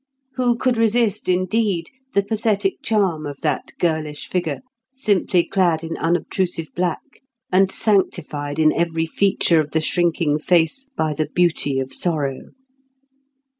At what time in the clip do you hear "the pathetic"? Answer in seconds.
2.15-2.81